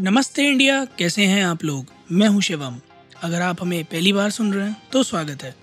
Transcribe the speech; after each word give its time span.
नमस्ते 0.00 0.42
इंडिया, 0.46 0.84
कैसे 0.98 1.24
हैं 1.26 1.44
आप 1.44 1.62
लोग? 1.64 1.86
मैं 2.12 2.26
हूँ 2.28 2.40
शिवम। 2.42 2.74
अगर 3.22 3.40
आप 3.42 3.62
हमें 3.62 3.84
पहली 3.84 4.12
बार 4.12 4.30
सुन 4.30 4.52
रहे 4.52 4.66
हैं 4.66 4.90
तो 4.92 5.02
स्वागत 5.02 5.42
है। 5.42 5.54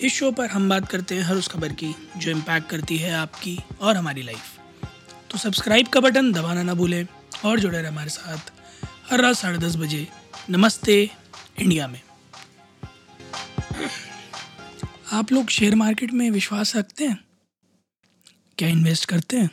इस 0.00 0.12
शो 0.14 0.30
पर 0.32 0.50
हम 0.50 0.68
बात 0.68 0.86
करते 0.88 1.14
हैं 1.14 1.22
हर 1.22 1.36
उस 1.36 1.48
खबर 1.48 1.72
की, 1.72 1.94
जो 2.16 2.30
इम्पैक्ट 2.30 2.68
करती 2.70 2.96
है 2.96 3.12
आपकी 3.12 3.58
और 3.80 3.96
हमारी 3.96 4.22
लाइफ 4.22 4.86
तो 5.30 5.38
सब्सक्राइब 5.38 5.88
का 5.88 6.00
बटन 6.00 6.32
दबाना 6.32 6.62
ना 6.62 6.74
भूलें 6.74 7.06
और 7.44 7.60
जुड़े 7.60 7.78
रहे 7.78 7.88
हमारे 7.88 8.10
साथ 8.10 8.52
हर 9.10 9.20
रात 9.20 9.36
साढ़े 9.36 9.58
दस 9.58 9.76
बजे 9.76 10.06
नमस्ते 10.50 11.02
इंडिया 11.58 11.88
में। 11.88 12.00
आप 15.12 15.32
लोग 15.32 15.50
शेयर 15.50 15.74
मार्केट 15.74 16.12
में 16.12 16.30
विश्वास 16.30 16.76
रखते 16.76 17.04
हैं? 17.04 17.18
क्या 18.58 18.68
इन्वेस्ट 18.68 19.04
करते 19.04 19.36
हैं? 19.36 19.50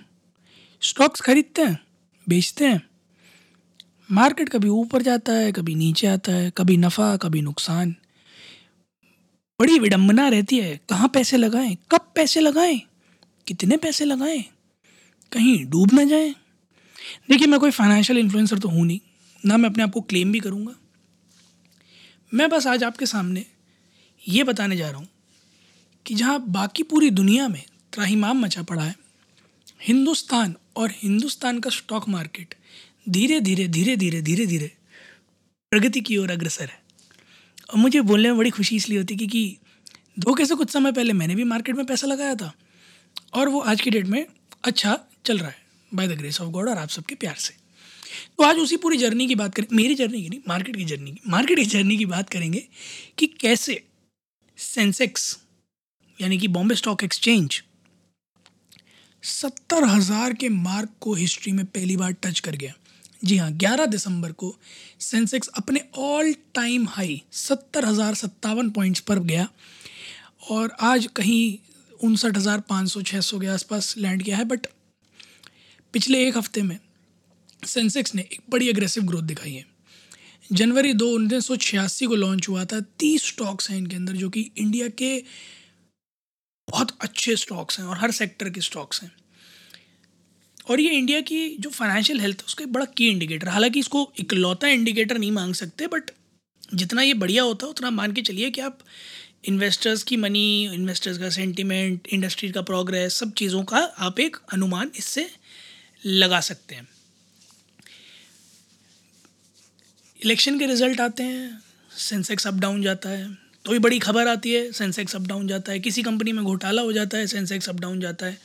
स्टॉक्स 0.82 1.22
खरीदते 1.22 1.62
हैं? 1.62 1.78
बेचते 2.28 2.68
हैं? 2.68 2.82
मार्केट 4.10 4.50
कभी 4.50 4.70
ऊपर 4.70 5.02
जाता 5.02 5.34
है, 5.34 5.52
कभी 5.52 5.76
नीचे 5.76 6.08
आता 6.08 6.32
है, 6.32 6.52
कभी 6.58 6.78
नफ़ा, 6.78 7.16
कभी 7.18 7.42
नुकसान। 7.42 7.96
बड़ी 9.60 9.80
विडंबना 9.80 10.28
रहती 10.28 10.58
है, 10.60 10.80
कहाँ 10.90 11.08
पैसे 11.08 11.38
लगाएँ, 11.38 11.76
कब 11.92 12.12
पैसे 12.16 12.40
लगाएँ, 12.40 12.82
कितने 13.48 13.78
पैसे 13.78 14.06
लगाएँ, 14.06 14.44
कहीं 15.32 15.66
डूब 15.66 15.94
ना 15.94 16.04
जाएँ। 16.04 16.34
देखिए, 17.30 17.48
मैं 17.48 17.60
कोई 17.60 17.72
फाइनेंशियल 17.72 18.20
इन्फ्लुएंसर 18.20 18.60
तो 18.60 18.70
हूँ 18.70 18.86
नहीं, 18.86 19.00
ना 19.46 19.58
मैं 19.58 19.70
अपने 19.70 19.84
आप 19.84 19.92
को 19.92 20.02
क्लेम 20.02 20.32
भी 20.32 20.40
करूँगा। 20.40 20.74
मैं 22.32 22.50
बस 22.50 22.68
आज 22.68 22.84
आपके 22.84 23.06
सामने 23.06 23.46
ये 24.24 24.44
बताने 24.44 24.78
जा 24.78 24.90
रहा 24.90 25.00
हूँ 25.00 25.08
कि 26.06 26.16
जहाँ 26.16 26.40
बाकी 26.48 26.84
पूरी 26.84 27.10
दुनिया 27.10 27.48
में 27.48 27.64
त्राहिमाम 27.94 28.42
मचा 28.42 28.64
पड़ा 28.64 28.84
है, 28.84 28.96
हिंदुस्तान 29.82 30.56
और 30.78 30.92
हिंदुस्तान 30.94 31.60
का 31.60 31.70
स्टॉक 31.70 32.10
मार्केट 32.10 32.56
धीरे 33.08 33.40
धीरे 33.40 33.68
धीरे 33.68 33.96
धीरे 33.98 34.22
धीरे 34.22 34.46
धीरे 34.46 34.72
प्रगति 35.72 36.02
की 36.02 36.18
ओर 36.18 36.32
अग्रसर 36.32 36.66
है। 36.66 36.82
और 37.70 37.80
मुझे 37.80 38.02
बोलने 38.02 38.30
में 38.30 38.38
बड़ी 38.38 38.50
खुशी 38.50 38.76
इसलिए 38.76 38.98
होती 38.98 39.16
है 39.16 39.28
कि 39.28 39.58
धोखे 40.20 40.46
से 40.46 40.56
कुछ 40.56 40.70
समय 40.70 40.92
पहले 40.92 41.14
मैंने 41.14 41.36
भी 41.36 41.44
मार्केट 41.46 41.76
में 41.76 41.86
पैसा 41.86 42.08
लगाया 42.08 42.36
था 42.36 42.54
और 43.34 43.50
वो 43.50 43.60
आज 43.62 43.82
की 43.82 43.90
डेट 43.90 44.06
में 44.08 44.26
अच्छा 44.64 44.98
चल 45.26 45.38
रहा 45.38 45.50
है 45.50 45.62
by 45.92 46.08
the 46.08 46.18
grace 46.18 46.40
of 46.42 46.50
God 46.50 46.70
और 46.70 46.78
आप 46.78 46.90
सबके 46.90 47.16
प्यार 47.16 47.36
से। 47.36 47.54
तो 48.38 48.44
आज 48.44 48.58
उसी 48.58 48.78
पूरी 48.78 48.98
जर्नी 48.98 49.28
की 49.28 49.36
बात 49.36 49.56
करें, 49.56 49.68
मेरी 49.74 49.96
जर्नी 49.96 50.22
की 50.22 50.30
नहीं, 50.30 50.40
मार्केट 50.48 50.76
की 50.76 50.86
जर्नी 50.86 51.12
की, 51.12 51.20
मार्केट 51.28 51.60
की 51.60 51.66
जर्नी 51.66 51.98
की 51.98 52.06
बात 52.06 52.30
करेंगे 52.30 52.64
कि 53.18 53.28
कैसे 53.42 53.84
सेंसेक्स, 54.58 55.38
यानी 56.20 56.38
कि 56.38 56.48
बॉम्बे 56.50 56.76
स्टॉक 56.76 57.04
एक्सचेंज, 57.04 57.62
सत्तर 59.24 59.84
हज़ार 59.86 60.34
के 60.34 60.50
मार्क 60.50 60.90
को 61.02 61.14
हिस्ट्री 61.16 61.52
में 61.52 61.66
पहली 61.68 61.98
बार 61.98 62.12
टच 62.14 62.40
कर 62.40 62.56
गया। 62.56 62.74
जी 63.24 63.38
हाँ 63.38 63.52
ग्यारह 63.52 63.86
दिसंबर 63.86 64.32
को 64.32 64.56
सेंसेक्स 65.00 65.48
अपने 65.58 65.82
ऑल 65.98 66.34
टाइम 66.54 66.88
हाई 66.88 67.22
सत्तर 67.32 67.86
हज़ार 67.86 68.14
सत्तावन 68.14 68.70
पॉइंट्स 68.70 69.00
पर 69.00 69.20
गया 69.22 69.48
और 70.52 70.76
आज 70.82 71.08
कहीं 71.16 71.58
उनसठ 72.00 72.38
हज़ार 72.38 72.60
पाँच 72.60 72.90
सौ 72.90 73.02
छः 73.02 73.20
सौ 73.22 73.40
के 73.40 73.48
आसपास 73.48 73.94
लैंड 73.98 74.24
किया 74.24 74.38
है 74.38 74.46
बट 74.46 74.68
पिछले 75.94 76.26
एक 76.28 76.38
हफ़्ते 76.38 76.62
में 76.62 76.78
सेंसेक्स 77.64 78.16
ने 78.16 78.22
एक 78.22 78.42
बड़ी 78.50 78.70
अग्रेसिव 78.70 79.04
ग्रोथ 79.04 79.24
दिखाई 79.24 79.54
है। 79.54 79.66
जनवरी 80.52 80.94
दो 80.94 81.10
उन्नीस 81.10 81.48
सौ 81.48 81.56
छियासी 81.56 82.06
को 82.06 82.16
लॉन्च 82.16 82.50
हुआ 82.50 82.66
था, 82.66 82.80
तीस 83.00 83.28
स्टॉक्स 83.28 83.70
हैं 83.70 83.78
इनके 83.78 83.96
अंदर, 83.96 84.14
जो 84.14 84.30
कि 84.30 84.52
इंडिया 84.58 84.88
के 84.88 85.18
बहुत 86.68 86.92
अच्छे 87.02 87.36
स्टॉक्स 87.36 87.80
हैं 87.80 87.86
और 87.86 87.98
हर 87.98 88.12
सेक्टर 88.12 88.50
के 88.50 88.62
स्टॉक्स 88.62 89.02
हैं। 89.04 89.12
और 90.68 90.80
ये 90.80 90.92
इंडिया 90.92 91.20
की 91.22 91.56
जो 91.60 91.70
फाइनेंशियल 91.70 92.20
हेल्थ 92.20 92.38
है, 92.38 92.46
उसका 92.46 92.64
एक 92.64 92.72
बड़ा 92.74 92.86
की 92.88 93.08
इंडिकेटर 93.10 93.50
हालाँकि 93.50 93.80
इसको 93.80 94.12
इकलौता 94.20 94.68
इंडिकेटर 94.70 95.18
नहीं 95.18 95.32
मांग 95.32 95.54
सकते 95.54 95.88
बट 95.88 96.12
जितना 96.74 97.02
ये 97.02 97.14
बढ़िया 97.16 97.44
होता 97.44 97.66
है, 97.66 97.70
उतना 97.70 97.90
मान 97.92 98.12
के 98.12 98.22
चलिए 98.22 98.50
कि 98.52 98.62
आप 98.62 98.80
इन्वेस्टर्स 99.46 100.04
की 100.04 100.18
मनी 100.18 100.74
इन्वेस्टर्स 100.74 101.18
का 101.18 101.30
सेंटिमेंट 101.30 102.08
इंडस्ट्री 102.08 102.50
का 102.52 102.62
प्रोग्रेस 102.64 103.16
सब 103.16 103.34
चीज़ों 103.34 103.64
का 103.64 103.78
आप 104.00 104.20
एक 104.20 104.38
अनुमान 104.54 104.92
इससे 104.98 105.30
लगा 106.04 106.40
सकते 106.42 106.76
हैं। 106.76 106.88
इलेक्शन 110.20 110.60
के 110.60 110.66
रिज़ल्ट 110.68 111.02
आते 111.02 111.24
हैं 111.24 111.62
सेंसेक्स 111.92 112.48
अप 112.48 112.54
डाउन 112.56 112.82
जाता 112.84 113.10
है 113.10 113.28
तो 113.66 113.72
भी 113.72 113.80
बड़ी 113.80 114.00
खबर 114.00 114.28
आती 114.28 114.54
है 114.54 114.72
सेंसेक्स 114.72 115.16
अप 115.16 115.22
डाउन 115.22 115.48
जाता 115.48 115.72
है, 115.72 115.80
किसी 115.80 116.04
कंपनी 116.04 116.32
में 116.32 116.44
घोटाला 116.46 116.82
हो 116.82 116.94
जाता 116.94 117.18
है 117.18 117.28
सेंसेक्स 117.28 117.70
अप 117.70 117.80
डाउन 117.80 118.00
जाता 118.02 118.26
है। 118.26 118.38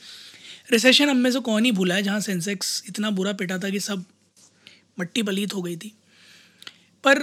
रिसेशन 0.71 1.09
हम 1.09 1.17
में 1.17 1.31
से 1.31 1.39
कौन 1.39 1.65
ही 1.65 1.71
भूला 1.71 1.95
है 1.95 2.03
जहाँ 2.03 2.19
सेंसेक्स 2.19 2.83
इतना 2.89 3.09
बुरा 3.09 3.33
पिटा 3.33 3.57
था 3.57 3.69
कि 3.69 3.79
सब 3.79 4.05
मट्टी 4.99 5.23
पलीत 5.23 5.53
हो 5.53 5.61
गई 5.61 5.77
थी। 5.77 5.93
पर 7.03 7.19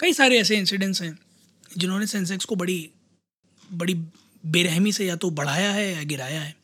कई 0.00 0.12
सारे 0.12 0.38
ऐसे 0.38 0.56
इंसिडेंट्स 0.56 1.02
हैं 1.02 1.18
जिन्होंने 1.78 2.06
सेंसेक्स 2.06 2.44
को 2.44 2.56
बड़ी 2.56 2.90
बड़ी 3.72 3.94
बेरहमी 4.46 4.92
से 4.92 5.06
या 5.06 5.16
तो 5.16 5.30
बढ़ाया 5.30 5.72
है 5.72 5.92
या 5.94 6.02
गिराया 6.02 6.40
है। 6.40 6.56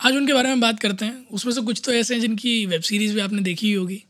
आज 0.00 0.16
उनके 0.16 0.32
बारे 0.32 0.48
में 0.48 0.60
बात 0.60 0.80
करते 0.80 1.04
हैं। 1.04 1.26
उसमें 1.28 1.52
से 1.52 1.60
कुछ 1.60 1.82
तो 1.84 1.92
ऐसे 1.92 2.14
हैं 2.14 2.20
जिनकी 2.20 2.66
वेब 2.66 2.82
सीरीज़ 2.82 3.14
भी 3.14 3.20
आपने 3.20 3.42
देखी 3.42 3.66
ही 3.66 3.72
होगी। 3.72 4.04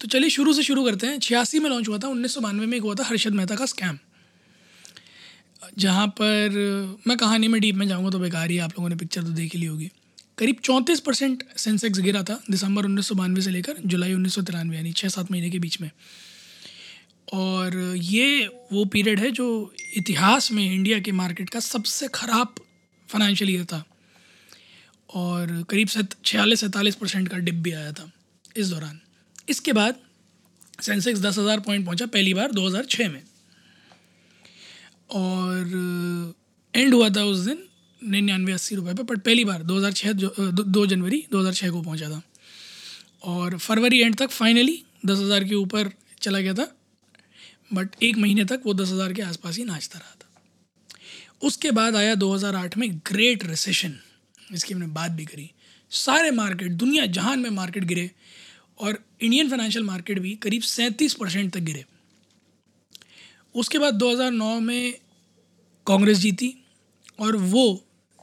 तो 0.00 0.08
चलिए 0.08 0.30
शुरू 0.30 0.52
से 0.52 0.62
शुरू 0.62 0.84
करते 0.84 1.06
हैं। 1.06 1.18
छियासी 1.18 1.58
में 1.58 1.70
लॉन्च 1.70 1.88
हुआ 1.88 1.98
था, 1.98 2.08
उन्नीस 2.08 2.34
सौ 2.34 2.40
बानवे 2.40 2.66
में 2.66 2.76
एक 2.76 2.82
हुआ 2.82 2.94
था 2.94 3.04
हर्षद 3.04 3.32
मेहता 3.32 3.56
का 3.56 3.66
स्कैम 3.66 3.98
जहाँ 5.78 6.06
पर, 6.10 6.98
मैं 7.06 7.16
कहानी 7.16 7.48
में 7.48 7.60
डीप 7.60 7.74
में 7.74 7.86
जाऊँगा 7.88 8.10
तो 8.10 8.18
बेकार 8.18 8.50
ही 8.50 8.58
आप 8.58 8.70
लोगों 8.70 8.88
ने 8.88 8.96
पिक्चर 8.96 9.22
तो 9.22 9.30
देख 9.32 9.54
ली 9.54 9.66
होगी। 9.66 9.90
करीब 10.38 10.56
चौंतीस 10.64 11.00
परसेंट 11.00 11.42
सेंसेक्स 11.56 11.98
गिरा 12.00 12.22
था 12.22 12.38
दिसंबर 12.50 12.84
उन्नीस 12.84 13.08
सौ 13.08 13.14
बानवे 13.14 13.42
से 13.42 13.50
लेकर 13.50 13.76
जुलाई 13.86 14.14
उन्नीस 14.14 14.34
सौ 14.34 14.42
तिरानवे, 14.42 14.76
यानी 14.76 14.92
छः 14.92 15.08
सात 15.08 15.30
महीने 15.30 15.50
के 15.50 15.58
बीच 15.58 15.80
में। 15.80 15.90
और 17.32 17.76
ये 17.96 18.46
वो 18.72 18.84
पीरियड 18.86 19.20
है 19.20 19.30
जो 19.32 19.74
इतिहास 19.96 20.50
में 20.52 20.64
इंडिया 20.64 20.98
के 21.00 21.12
मार्केट 21.14 21.50
का 21.50 21.60
सबसे 21.62 22.08
ख़राब 22.14 22.54
फाइनेंशियल 23.08 23.50
ईयर 23.50 23.64
था। 23.64 23.84
और 25.10 25.64
करीब 25.70 25.88
छियालीस, 25.88 26.60
सैंतालीस 26.60 26.94
परसेंट 26.94 27.28
का 27.28 27.38
डिप 27.38 27.54
भी 27.54 27.72
आया 27.72 27.92
था 27.92 28.10
इस 28.56 28.68
दौरान। 28.68 29.00
इसके 29.48 29.72
बाद 29.72 29.94
सेंसेक्स 30.82 31.20
दस 31.20 31.38
हज़ार 31.38 31.60
पॉइंट 31.60 31.84
पहुँचा 31.86 32.06
पहली 32.08 32.34
बार 32.34 32.52
दो 32.52 32.66
हज़ार 32.66 32.84
छः 32.86 33.08
में। 33.10 33.22
और 35.14 36.34
एंड 36.74 36.94
हुआ 36.94 37.08
था 37.10 37.24
उस 37.24 37.38
दिन 37.38 37.58
निन्यानवे 38.00 38.52
अस्सी 38.52 38.74
रुपये 38.74 38.94
पे 38.94 39.02
बट 39.04 39.18
पहली 39.20 39.44
बार, 39.44 39.62
दो 39.62 39.76
हज़ार 39.76 39.92
छः 39.92 40.12
दो 40.12 40.86
जनवरी 40.86 41.24
दो 41.32 41.40
हज़ार 41.40 41.52
छः 41.54 41.70
को 41.70 41.82
पहुँचा 41.82 42.08
था। 42.08 42.22
और 43.24 43.56
फरवरी 43.58 44.00
एंड 44.00 44.16
तक 44.16 44.30
फाइनली 44.30 44.82
दस 45.06 45.18
हज़ार 45.18 45.44
के 45.44 45.54
ऊपर 45.54 45.90
चला 46.22 46.40
गया 46.40 46.54
था 46.54 46.66
बट 47.72 48.02
एक 48.02 48.16
महीने 48.18 48.44
तक 48.44 48.62
वो 48.66 48.74
दस 48.74 48.90
हज़ार 48.90 49.12
के 49.12 49.22
आसपास 49.22 49.56
ही 49.58 49.64
नाचता 49.64 49.98
रहा 49.98 50.14
था। 50.14 50.28
उसके 51.42 51.70
बाद 51.70 51.96
आया 51.96 52.14
2008 52.16 52.76
में 52.76 52.88
ग्रेट 53.06 53.44
रिसेशन 53.46 53.96
इसकी 54.52 54.74
हमने 54.74 54.86
बात 54.88 55.10
भी 55.10 55.24
करी। 55.24 55.50
सारे 55.92 56.30
मार्केट 56.32 56.72
दुनिया 56.72 57.06
जहान 57.08 57.40
में 57.40 57.50
मार्केट 57.52 57.84
गिरे 57.84 58.10
और 58.78 58.98
इंडियन 59.20 59.48
फाइनेंशियल 59.48 59.84
मार्केट 59.84 60.18
भी 60.18 60.34
करीब 60.42 60.62
सैंतीस 60.64 61.14
परसेंट 61.14 61.52
तक 61.54 61.60
गिरे। 61.62 61.84
उसके 63.54 63.78
बाद 63.78 63.94
2009 63.94 64.58
में 64.60 64.94
कांग्रेस 65.86 66.18
जीती 66.18 66.54
और 67.20 67.36
वो 67.36 67.64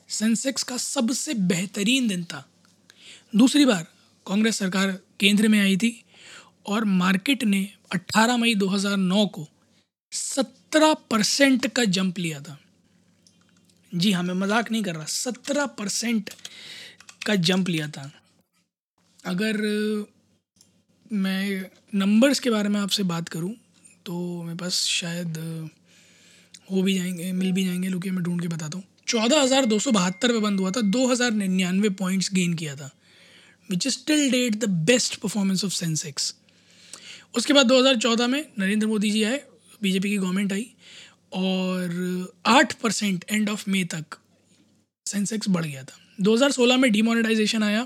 सेंसेक्स 0.10 0.64
का 0.64 0.78
सबसे 0.78 1.34
बेहतरीन 1.34 2.08
दिन 2.08 2.24
था। 2.24 2.46
दूसरी 3.36 3.66
बार 3.66 3.86
कांग्रेस 4.26 4.58
सरकार 4.58 4.92
केंद्र 5.20 5.48
में 5.48 5.60
आई 5.60 5.78
थी 5.78 5.94
और 6.68 6.86
मार्केट 6.86 7.44
ने 7.44 7.68
18 7.96 8.38
मई 8.38 8.56
2009 8.56 9.26
को 9.28 9.48
17 10.12 10.94
परसेंट 11.12 11.68
का 11.68 11.84
जंप 11.86 12.20
लिया 12.20 12.42
था। 12.42 12.58
जी 13.92 14.12
हाँ 14.12 14.24
मैं 14.24 14.34
मज़ाक 14.36 14.72
नहीं 14.72 14.84
कर 14.84 14.96
रहा 14.96 15.06
17 15.06 15.66
परसेंट 15.78 16.30
का 17.26 17.36
जंप 17.38 17.70
लिया 17.70 17.88
था। 17.88 18.12
अगर 19.26 19.58
मैं 21.14 21.69
नंबर्स 21.96 22.40
के 22.40 22.50
बारे 22.50 22.69
में 22.69 22.80
आपसे 22.80 23.04
बात 23.04 23.30
करूँ 23.30 23.54
तो 24.06 24.44
मेरे 24.44 24.57
पास 24.57 24.74
शायद 24.74 25.38
हो 26.71 26.81
भी 26.81 26.94
जाएँगे, 26.94 27.31
मिल 27.33 27.51
भी 27.51 27.65
जाएँगे 27.65 27.88
लुके 27.89 28.12
मैं 28.12 28.23
ढूंढ 28.23 28.41
के 28.41 28.47
बताता 28.47 28.77
हूँ। 28.77 28.83
चौदह 29.07 29.41
हज़ार 29.41 29.65
दो 29.65 29.79
सौ 29.79 29.91
बहत्तर 29.91 30.31
पे 30.31 30.39
बंद 30.39 30.59
हुआ 30.59 30.71
था, 30.71 30.81
दो 30.81 31.07
हज़ार 31.07 31.31
निन्यानवे 31.33 31.89
पॉइंट्स 31.97 32.33
गेन 32.33 32.53
किया 32.53 32.75
था 32.75 32.89
which 33.69 33.88
is 33.88 33.94
still 33.94 34.29
date 34.31 34.56
the 34.56 34.69
best 34.85 35.15
performance 35.15 35.63
of 35.65 35.73
Sensex 35.73 36.33
उसके 37.35 37.53
बाद 37.53 37.68
2014 37.68 38.27
में 38.27 38.45
नरेंद्र 38.59 38.88
मोदी 38.88 39.12
जी 39.12 39.23
आए 39.23 39.41
बीजेपी 39.81 40.09
की 40.09 40.18
गवर्नमेंट 40.18 40.53
आई, 40.53 40.65
और 41.33 42.33
आठ 42.45 42.73
परसेंट 42.73 43.25
एंड 43.31 43.50
ऑफ़ 43.50 43.69
मे 43.69 43.83
तक 43.85 44.18
सेंसेक्स 45.06 45.50
बढ़ 45.50 45.65
गया 45.65 45.83
था। 45.83 45.97
2016 46.19 46.77
में 46.77 46.91
डीमोनेटाइजेशन 46.91 47.63
आया 47.63 47.85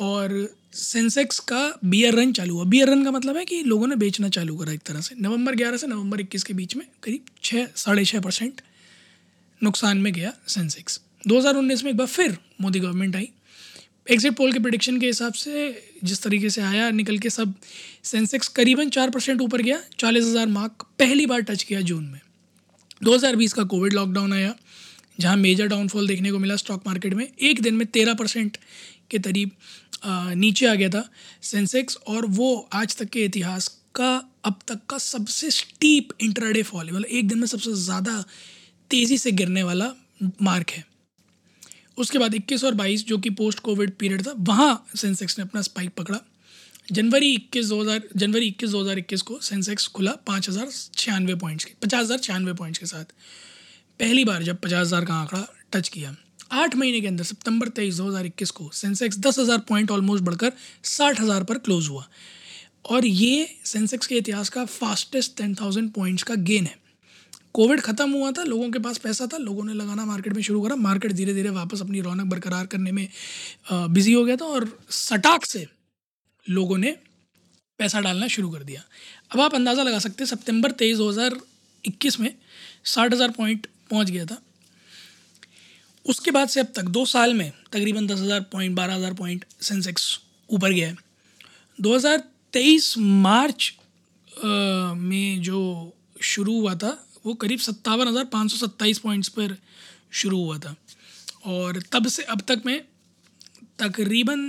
और 0.00 0.56
सेंसेक्स 0.72 1.38
का 1.40 1.78
बियर 1.84 2.14
रन 2.14 2.32
चालू 2.32 2.54
हुआ। 2.54 2.64
बियर 2.64 2.90
रन 2.90 3.04
का 3.04 3.10
मतलब 3.10 3.36
है 3.36 3.44
कि 3.44 3.62
लोगों 3.62 3.86
ने 3.86 3.96
बेचना 3.96 4.28
चालू 4.28 4.56
करा 4.56 4.72
एक 4.72 4.82
तरह 4.82 5.00
से। 5.00 5.14
नवंबर 5.20 5.54
11 5.54 5.76
से 5.76 5.86
नवंबर 5.86 6.20
21 6.20 6.42
के 6.42 6.54
बीच 6.54 6.76
में 6.76 6.86
करीब 7.02 7.24
छः 7.42 7.66
साढ़े 7.76 8.04
छः 8.04 8.20
परसेंट 8.20 8.60
नुकसान 9.60 9.98
में 9.98 10.12
गया 10.12 10.32
सेंसेक्स 10.48 11.00
2019 11.24 11.84
में 11.84 11.90
एक 11.90 11.96
बार 11.96 12.06
फिर 12.06 12.36
मोदी 12.60 12.80
गवर्नमेंट 12.80 13.16
आई। 13.16 13.28
एग्जिट 14.10 14.34
पोल 14.36 14.52
के 14.52 14.58
प्रिडिक्शन 14.58 15.00
के 15.00 15.06
हिसाब 15.06 15.32
से 15.32 15.70
जिस 16.04 16.22
तरीके 16.22 16.50
से 16.50 16.62
आया 16.62 16.90
निकल 16.90 17.18
के 17.18 17.30
सब 17.30 17.54
सेंसेक्स 18.04 18.48
करीबन 18.48 18.90
चार 18.90 19.10
परसेंट 19.10 19.40
ऊपर 19.40 19.62
गया। 19.62 19.80
चालीस 19.98 20.24
हज़ार 20.24 20.46
मार्क 20.46 20.86
पहली 20.98 21.26
बार 21.26 21.40
टच 21.40 21.62
किया 21.62 21.80
जून 21.80 22.04
में। 22.04 22.20
2020 23.02 23.52
का 23.52 23.62
कोविड 23.64 23.92
लॉकडाउन 23.92 24.32
आया, 24.32 24.54
जहाँ 25.20 25.36
मेजर 25.36 25.66
डाउनफॉल 25.66 26.06
देखने 26.08 26.30
को 26.30 26.38
मिला 26.38 26.56
स्टॉक 26.56 26.86
मार्केट 26.86 27.14
में। 27.14 27.26
एक 27.40 27.60
दिन 27.62 27.74
में 27.74 27.86
तेरह 27.86 28.14
परसेंट 28.14 28.56
के 29.10 29.18
करीब 29.20 29.50
नीचे 30.06 30.66
आ 30.66 30.74
गया 30.74 30.88
था, 30.88 31.08
सेंसेक्स, 31.42 31.96
और 31.98 32.26
वो 32.28 32.68
आज 32.72 32.96
तक 32.96 33.08
के 33.08 33.24
इतिहास 33.24 33.68
का, 33.94 34.10
अब 34.44 34.58
तक 34.68 34.80
का 34.90 34.98
सबसे 34.98 35.50
स्टीप 35.50 36.12
इंटरडे 36.20 36.62
फॉल 36.64 36.86
मतलब 36.86 37.04
एक 37.06 37.28
दिन 37.28 37.38
में 37.38 37.46
सबसे 37.46 37.72
ज़्यादा 37.76 38.24
तेज़ी 38.90 39.18
से 39.18 39.32
गिरने 39.32 39.62
वाला 39.62 39.92
मार्क 40.42 40.70
है। 40.70 40.84
उसके 41.98 42.18
बाद 42.18 42.34
21 42.34 42.64
और 42.64 42.74
22 42.74 43.04
जो 43.06 43.18
कि 43.18 43.30
पोस्ट 43.32 43.58
कोविड 43.60 43.96
पीरियड 43.98 44.26
था, 44.26 44.34
वहाँ 44.38 44.86
सेंसेक्स 44.96 45.38
ने 45.38 45.44
अपना 45.44 45.62
स्पाइक 45.62 45.90
पकड़ा। 45.94 46.20
जनवरी 46.92 47.32
इक्कीस 47.34 47.66
दो 47.68 47.80
हज़ार, 47.80 48.02
जनवरी 48.16 48.46
इक्कीस 48.46 48.70
दो 48.70 48.80
हज़ार 48.82 48.98
इक्कीस 48.98 49.22
को 49.22 49.38
सेंसेक्स 49.42 49.86
खुला 49.88 50.12
पाँच 50.26 50.48
हज़ार 50.48 50.70
छियानवे 50.94 51.34
पॉइंट्स 51.34 51.64
के, 51.64 51.72
पचास 51.82 52.00
हज़ार 52.00 52.18
छियानवे 52.18 52.52
पॉइंट्स 52.52 52.78
के 52.78 52.86
साथ। 52.86 53.04
पहली 54.00 54.24
बार 54.24 54.42
जब 54.42 54.60
पचास 54.60 54.86
हज़ार 54.86 55.04
का 55.04 55.14
आंकड़ा 55.14 55.46
टच 55.72 55.88
किया। 55.88 56.14
आठ 56.50 56.74
महीने 56.76 57.00
के 57.00 57.06
अंदर 57.06 57.24
सितंबर 57.24 57.68
तेईस 57.70 57.96
दो 57.96 58.08
हज़ार 58.08 58.26
इक्कीस 58.26 58.50
को 58.50 58.70
सेंसेक्स 58.74 59.18
दस 59.18 59.38
हज़ार 59.38 59.58
पॉइंट 59.68 59.90
ऑलमोस्ट 59.90 60.24
बढ़कर 60.24 60.52
साठ 60.86 61.20
हज़ार 61.20 61.44
पर 61.44 61.58
क्लोज 61.60 61.88
हुआ। 61.88 62.06
और 62.84 63.06
ये 63.06 63.48
सेंसेक्स 63.66 64.06
के 64.06 64.16
इतिहास 64.16 64.48
का 64.48 64.64
फास्टेस्ट 64.66 65.36
टेन 65.36 65.54
थाउज़ेंड 65.54 65.90
पॉइंट्स 65.92 66.22
का 66.22 66.34
गेन 66.34 66.66
है। 66.66 66.76
कोविड 67.54 67.80
ख़त्म 67.80 68.10
हुआ 68.12 68.30
था, 68.32 68.42
लोगों 68.44 68.70
के 68.70 68.78
पास 68.78 68.98
पैसा 68.98 69.26
था, 69.26 69.36
लोगों 69.38 69.64
ने 69.64 69.74
लगाना 69.74 70.04
मार्केट 70.04 70.32
में 70.32 70.42
शुरू 70.42 70.62
करा 70.62 70.76
मार्केट 70.78 71.12
धीरे 71.12 71.34
धीरे 71.34 71.50
वापस 71.50 71.80
अपनी 71.82 72.00
रौनक 72.00 72.26
बरकरार 72.26 72.66
करने 72.66 72.92
में 72.92 73.08
बिज़ी 73.70 74.12
हो 74.12 74.24
गया 74.24 74.36
था 74.36 74.44
और 74.46 74.68
सटाक 74.92 75.44
से 75.46 75.66
लोगों 76.46 76.78
ने 76.78 76.96
पैसा 77.78 78.00
डालना 78.00 78.26
शुरू 78.28 78.50
कर 78.50 78.62
दिया। 78.62 78.82
अब 79.32 79.40
आप 79.40 79.54
अंदाज़ा 79.54 79.82
लगा 79.82 79.98
सकते 79.98 80.24
हैं, 80.24 80.28
सितंबर 80.28 80.70
तेईस 80.72 80.96
दो 80.98 81.08
हज़ार 81.10 81.38
इक्कीस 81.84 82.20
में 82.20 82.34
साठ 82.86 83.12
हज़ार 83.12 83.30
पॉइंट 83.32 83.66
पहुँच 83.90 84.10
गया 84.10 84.24
था। 84.26 84.40
उसके 86.08 86.30
बाद 86.30 86.48
से 86.48 86.60
अब 86.60 86.72
तक 86.76 86.82
दो 86.90 87.04
साल 87.06 87.34
में 87.34 87.50
तकरीबन 87.72 88.06
दस 88.06 88.20
हज़ार 88.20 88.40
पॉइंट, 88.52 88.76
बारह 88.76 88.94
हज़ार 88.94 89.14
पॉइंट 89.14 89.44
सेंसेक्स 89.62 90.18
ऊपर 90.50 90.72
गया 90.72 90.88
है। 90.88 90.96
दो 91.78 91.94
हज़ार 91.94 92.22
तेईस 92.52 92.94
मार्च 92.98 93.72
में 94.32 95.42
जो 95.42 95.60
शुरू 96.22 96.60
हुआ 96.60 96.74
था, 96.74 96.90
वो 97.26 97.34
करीब 97.36 97.58
सत्तावन 97.60 98.08
हज़ार 98.08 98.24
पाँच 98.26 98.50
सौ 98.50 98.56
सत्ताईस 98.58 98.98
पॉइंट्स 98.98 99.28
पर 99.28 99.56
शुरू 100.12 100.38
हुआ 100.38 100.58
था। 100.58 100.74
और 101.46 101.82
तब 101.92 102.06
से 102.08 102.22
अब 102.24 102.40
तक 102.48 102.62
में 102.66 102.80
तकरीबन 103.78 104.48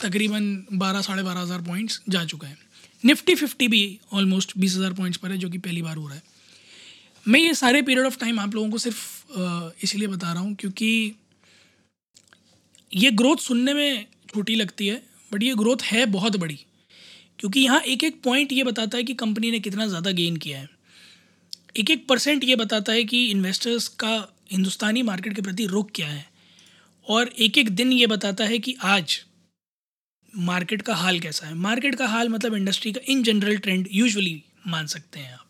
तकरीबन 0.00 0.66
बारह, 0.72 1.00
साढ़े 1.02 1.22
बारह 1.22 1.40
हज़ार 1.40 1.62
पॉइंट्स 1.62 2.00
जा 2.08 2.24
चुका 2.24 2.48
है। 2.48 2.56
निफ्टी 3.04 3.34
फिफ्टी 3.34 3.68
भी 3.68 3.98
ऑलमोस्ट 4.12 4.52
बीस 4.58 4.76
हज़ार 4.76 4.92
पॉइंट्स 4.92 5.18
पर 5.18 5.30
है, 5.30 5.38
जो 5.38 5.48
कि 5.50 5.58
पहली 5.58 5.82
बार 5.82 5.96
हो 5.96 6.06
रहा 6.06 6.16
है। 6.16 6.22
मैं 7.26 7.40
ये 7.40 7.54
सारे 7.54 7.82
पीरियड 7.82 8.06
ऑफ़ 8.06 8.18
टाइम 8.18 8.40
आप 8.40 8.54
लोगों 8.54 8.70
को 8.70 8.78
सिर्फ़ 8.78 9.19
इसलिए 9.82 10.08
बता 10.08 10.32
रहा 10.32 10.42
हूँ 10.42 10.54
क्योंकि 10.54 11.14
ये 12.90 13.10
ग्रोथ 13.12 13.36
सुनने 13.36 13.74
में 13.74 14.06
छोटी 14.34 14.54
लगती 14.54 14.86
है 14.86 15.02
बट 15.32 15.42
ये 15.42 15.54
ग्रोथ 15.54 15.82
है 15.82 16.04
बहुत 16.08 16.36
बड़ी। 16.36 16.58
क्योंकि 17.38 17.60
यहाँ 17.60 17.80
एक 17.82 18.04
एक 18.04 18.20
पॉइंट 18.22 18.52
ये 18.52 18.64
बताता 18.64 18.96
है 18.96 19.04
कि 19.04 19.14
कंपनी 19.14 19.50
ने 19.50 19.60
कितना 19.60 19.86
ज़्यादा 19.86 20.10
गेन 20.10 20.36
किया 20.36 20.58
है। 20.58 20.68
एक 21.76 21.90
एक 21.90 22.06
परसेंट 22.08 22.44
ये 22.44 22.56
बताता 22.56 22.92
है 22.92 23.04
कि 23.04 23.24
इन्वेस्टर्स 23.30 23.88
का 24.00 24.16
हिंदुस्तानी 24.52 25.02
मार्केट 25.02 25.34
के 25.36 25.42
प्रति 25.42 25.66
रुख 25.66 25.90
क्या 25.94 26.08
है। 26.08 26.24
और 27.06 27.28
एक 27.38 27.58
एक 27.58 27.70
दिन 27.70 27.92
ये 27.92 28.06
बताता 28.06 28.44
है 28.44 28.58
कि 28.58 28.76
आज 28.84 29.18
मार्केट 30.32 30.82
का 30.82 30.94
हाल 30.94 31.20
कैसा 31.20 31.46
है। 31.46 31.54
मार्केट 31.56 31.94
का 31.94 32.06
हाल 32.06 32.28
मतलब 32.28 32.54
इंडस्ट्री 32.54 32.92
का 32.92 33.00
इन 33.08 33.22
जनरल 33.22 33.56
ट्रेंड 33.58 33.88
यूजुअली 33.92 34.42
मान 34.66 34.86
सकते 34.86 35.20
हैं 35.20 35.32
आप। 35.32 35.46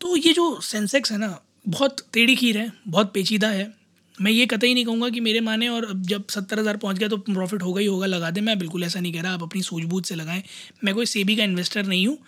तो 0.00 0.16
ये 0.16 0.32
जो 0.32 0.60
सेंसेक्स 0.62 1.12
है 1.12 1.18
ना 1.18 1.38
बहुत 1.66 2.00
टेढ़ी 2.12 2.34
खीर 2.36 2.58
है, 2.58 2.72
बहुत 2.88 3.12
पेचीदा 3.14 3.48
है। 3.48 3.74
मैं 4.18 4.30
ये 4.32 4.44
कतई 4.46 4.72
नहीं 4.74 4.84
कहूँगा 4.84 5.08
कि 5.08 5.20
मेरे 5.20 5.40
माने 5.40 5.68
और 5.68 5.92
जब 6.04 6.26
सत्तर 6.30 6.58
हज़ार 6.58 6.76
पहुँच 6.76 6.98
गया 6.98 7.08
तो 7.08 7.16
प्रॉफिट 7.18 7.62
होगा 7.62 7.80
ही 7.80 7.86
होगा, 7.86 8.06
लगा 8.06 8.30
दे। 8.30 8.40
मैं 8.40 8.58
बिल्कुल 8.58 8.84
ऐसा 8.84 9.00
नहीं 9.00 9.12
कह 9.12 9.22
रहा, 9.22 9.32
आप 9.34 9.42
अपनी 9.42 9.62
सूझबूझ 9.62 10.04
से 10.04 10.14
लगाएँ। 10.14 10.42
मैं 10.84 10.94
कोई 10.94 11.06
सेबी 11.06 11.36
का 11.36 11.44
इन्वेस्टर 11.44 11.86
नहीं 11.86 12.06
हूँ। 12.06 12.18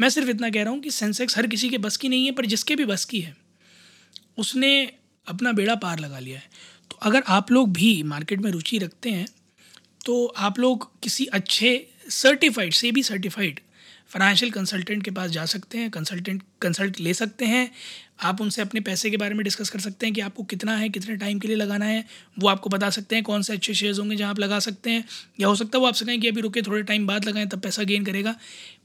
मैं 0.00 0.08
सिर्फ़ 0.08 0.30
इतना 0.30 0.50
कह 0.50 0.62
रहा 0.62 0.72
हूँ 0.72 0.80
कि 0.80 0.90
सेंसेक्स 0.92 1.36
हर 1.38 1.46
किसी 1.46 1.68
के 1.70 1.78
बस 1.78 1.96
की 1.96 2.08
नहीं 2.08 2.26
है, 2.26 2.32
पर 2.32 2.46
जिसके 2.46 2.76
भी 2.76 2.84
बस 2.84 3.04
की 3.04 3.20
है, 3.20 3.36
उसने 4.38 4.84
अपना 5.26 5.52
बेड़ा 5.52 5.74
पार 5.76 5.98
लगा 5.98 6.18
लिया 6.18 6.38
है। 6.38 6.48
तो 6.90 6.98
अगर 7.02 7.22
आप 7.28 7.52
लोग 7.52 7.72
भी 7.72 8.02
मार्केट 8.04 8.40
में 8.40 8.50
रुचि 8.50 8.78
रखते 8.78 9.10
हैं 9.10 9.26
तो 10.06 10.24
आप 10.38 10.58
लोग 10.58 10.90
किसी 11.02 11.24
अच्छे 11.26 11.70
सर्टिफाइड 12.10 12.72
से 12.72 12.90
भी 12.92 13.02
सर्टिफाइड 13.02 13.60
फाइनेंशियल 14.10 14.52
कंसल्टेंट 14.52 15.02
के 15.02 15.10
पास 15.10 15.30
जा 15.30 15.44
सकते 15.46 15.78
हैं 15.78 15.90
कंसल्टेंट 15.90 16.42
कंसल्ट 16.62 17.00
ले 17.00 17.14
सकते 17.14 17.44
हैं। 17.44 17.70
आप 18.22 18.40
उनसे 18.40 18.62
अपने 18.62 18.80
पैसे 18.80 19.10
के 19.10 19.16
बारे 19.16 19.34
में 19.34 19.42
डिस्कस 19.44 19.70
कर 19.70 19.80
सकते 19.80 20.06
हैं 20.06 20.14
कि 20.14 20.20
आपको 20.20 20.42
कितना 20.44 20.76
है, 20.76 20.88
कितने 20.88 21.16
टाइम 21.16 21.38
के 21.38 21.48
लिए 21.48 21.56
लगाना 21.56 21.84
है। 21.84 22.04
वो 22.38 22.48
आपको 22.48 22.70
बता 22.70 22.90
सकते 22.90 23.14
हैं 23.16 23.24
कौन 23.24 23.42
से 23.42 23.52
अच्छे 23.52 23.74
शेयर्स 23.74 23.98
होंगे 23.98 24.16
जहाँ 24.16 24.30
आप 24.30 24.38
लगा 24.38 24.58
सकते 24.58 24.90
हैं। 24.90 25.04
या 25.40 25.48
हो 25.48 25.54
सकता 25.54 25.78
है 25.78 25.80
वो 25.80 25.86
आपसे 25.86 26.04
कहें 26.04 26.20
कि 26.20 26.28
अभी 26.28 26.40
रुके, 26.40 26.62
थोड़े 26.62 26.82
टाइम 26.82 27.06
बाद 27.06 27.24
लगाएँ, 27.24 27.46
तब 27.46 27.60
पैसा 27.60 27.82
गेन 27.82 28.04
करेगा। 28.04 28.34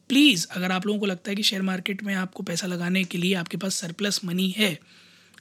प्लीज़ 0.09 0.47
अगर 0.51 0.71
आप 0.71 0.85
लोगों 0.88 1.00
को 1.00 1.06
लगता 1.06 1.29
है 1.31 1.35
कि 1.35 1.44
शेयर 1.44 1.62
मार्केट 1.62 2.03
में 2.03 2.13
आपको 2.15 2.44
पैसा 2.44 2.68
लगाने 2.68 3.03
के 3.03 3.18
लिए 3.18 3.33
आपके 3.33 3.57
पास 3.57 3.75
सरप्लस 3.75 4.19
मनी 4.25 4.50
है 4.57 4.77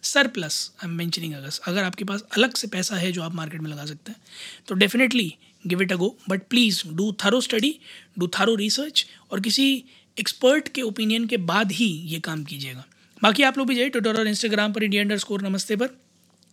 सरप्लस 0.02 0.70
आई 0.84 0.88
एम 0.88 0.96
मैंशनिंग 0.96 1.34
अगर 1.34 1.50
अगर 1.64 1.84
आपके 1.84 2.04
पास 2.04 2.24
अलग 2.36 2.54
से 2.54 2.66
पैसा 2.66 2.96
है 2.96 3.10
जो 3.12 3.22
आप 3.22 3.34
मार्केट 3.34 3.60
में 3.60 3.70
लगा 3.70 3.84
सकते 3.84 4.12
हैं 4.12 4.20
तो 4.68 4.74
definitely 4.74 5.34
give 5.64 5.82
it 5.82 5.92
a 5.92 5.96
go 5.96 6.16
but 6.28 6.42
please 6.42 6.82
do 6.88 7.10
thorough 7.24 7.40
study 7.40 7.74
do 8.18 8.26
thorough 8.28 8.54
research 8.54 9.06
और 9.30 9.40
किसी 9.40 9.84
एक्सपर्ट 10.16 10.68
के 10.68 10.82
ओपिनियन 10.82 11.26
के 11.26 11.36
बाद 11.36 11.72
ही 11.72 11.86
ये 11.86 12.20
काम 12.20 12.44
कीजिएगा। 12.44 12.84
बाकी 13.22 13.42
आप 13.42 13.58
लोग 13.58 13.66
भी 13.68 13.74
जाइए 13.74 13.88
ट्विटर 13.88 14.18
और 14.18 14.28
इंस्टाग्राम 14.28 14.72
पर 14.72 14.82
इंडिया 14.82 15.02
अंडर 15.02 15.18
स्कोर 15.18 15.42
नमस्ते 15.42 15.76
पर। 15.76 15.88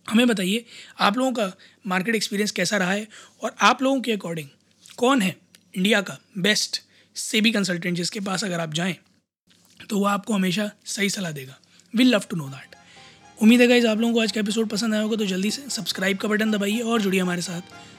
हमें 0.06 0.26
बताइए, 0.26 0.64
आप 1.00 1.18
लोगों 1.18 1.32
का 1.32 1.52
मार्केट 1.86 2.14
एक्सपीरियंस 2.14 2.50
कैसा 2.50 2.76
रहा 2.76 2.92
है? 2.92 3.06
और 3.42 3.54
आप 3.60 3.82
लोगों 3.82 4.00
के 4.00 4.12
अकॉर्डिंग 4.12 4.48
कौन 4.98 5.22
है 5.22 5.36
इंडिया 5.76 6.00
का 6.00 6.18
बेस्ट 6.38 6.80
सेबी 7.16 7.52
कंसल्टेंट 7.52 7.96
जिसके 7.96 8.20
पास 8.20 8.44
अगर 8.44 8.60
आप 8.60 8.74
जाएँ 8.74 8.96
तो 9.80 9.98
वो 9.98 10.04
आपको 10.06 10.34
हमेशा 10.34 10.70
सही 10.86 11.10
सलाह 11.10 11.32
देगा। 11.32 11.58
Will 11.94 12.14
love 12.14 12.24
to 12.30 12.36
know 12.36 12.48
that 12.48 12.76
उम्मीद 13.38 13.60
है 13.60 13.66
गाइज़ 13.66 13.86
आप 13.86 13.98
लोगों 13.98 14.14
को 14.14 14.20
आज 14.20 14.32
का 14.32 14.40
एपिसोड 14.40 14.68
पसंद 14.68 14.94
आया 14.94 15.02
होगा 15.02 15.16
तो 15.16 15.26
जल्दी 15.26 15.50
से 15.50 15.68
सब्सक्राइब 15.70 16.18
का 16.18 16.28
बटन 16.28 16.50
दबाइए 16.50 16.80
और 16.80 17.02
जुड़िए 17.02 17.20
हमारे 17.20 17.42
साथ। 17.42 17.60